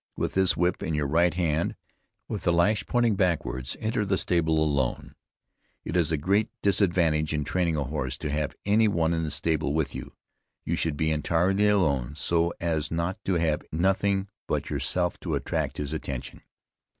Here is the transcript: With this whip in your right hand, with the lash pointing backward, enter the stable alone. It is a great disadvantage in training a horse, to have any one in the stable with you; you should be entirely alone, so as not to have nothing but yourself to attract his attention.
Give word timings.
With 0.17 0.33
this 0.33 0.57
whip 0.57 0.81
in 0.81 0.95
your 0.95 1.05
right 1.05 1.35
hand, 1.35 1.75
with 2.27 2.41
the 2.41 2.51
lash 2.51 2.83
pointing 2.87 3.15
backward, 3.15 3.69
enter 3.79 4.03
the 4.03 4.17
stable 4.17 4.57
alone. 4.59 5.13
It 5.85 5.95
is 5.95 6.11
a 6.11 6.17
great 6.17 6.49
disadvantage 6.63 7.33
in 7.35 7.43
training 7.43 7.75
a 7.75 7.83
horse, 7.83 8.17
to 8.17 8.31
have 8.31 8.55
any 8.65 8.87
one 8.87 9.13
in 9.13 9.21
the 9.23 9.29
stable 9.29 9.75
with 9.75 9.93
you; 9.93 10.15
you 10.65 10.75
should 10.75 10.97
be 10.97 11.11
entirely 11.11 11.67
alone, 11.67 12.15
so 12.15 12.51
as 12.59 12.89
not 12.89 13.23
to 13.25 13.35
have 13.35 13.61
nothing 13.71 14.27
but 14.47 14.71
yourself 14.71 15.19
to 15.19 15.35
attract 15.35 15.77
his 15.77 15.93
attention. 15.93 16.41